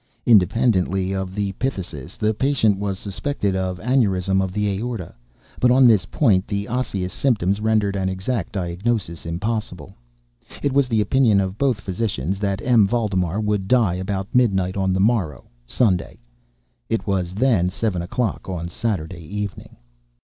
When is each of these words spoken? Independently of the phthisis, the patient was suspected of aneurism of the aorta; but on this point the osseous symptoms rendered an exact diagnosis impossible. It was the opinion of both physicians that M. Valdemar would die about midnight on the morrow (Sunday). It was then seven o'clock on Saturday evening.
Independently 0.25 1.11
of 1.13 1.35
the 1.35 1.53
phthisis, 1.59 2.17
the 2.17 2.33
patient 2.33 2.79
was 2.79 2.97
suspected 2.97 3.55
of 3.55 3.77
aneurism 3.77 4.41
of 4.43 4.51
the 4.51 4.67
aorta; 4.67 5.13
but 5.59 5.69
on 5.69 5.85
this 5.85 6.05
point 6.07 6.47
the 6.47 6.67
osseous 6.67 7.13
symptoms 7.13 7.61
rendered 7.61 7.95
an 7.95 8.09
exact 8.09 8.53
diagnosis 8.53 9.27
impossible. 9.27 9.93
It 10.63 10.73
was 10.73 10.87
the 10.87 11.01
opinion 11.01 11.39
of 11.39 11.59
both 11.59 11.81
physicians 11.81 12.39
that 12.39 12.63
M. 12.63 12.87
Valdemar 12.87 13.39
would 13.41 13.67
die 13.67 13.93
about 13.93 14.33
midnight 14.33 14.75
on 14.75 14.91
the 14.91 14.99
morrow 14.99 15.51
(Sunday). 15.67 16.17
It 16.89 17.05
was 17.05 17.35
then 17.35 17.69
seven 17.69 18.01
o'clock 18.01 18.49
on 18.49 18.69
Saturday 18.69 19.21
evening. 19.21 19.75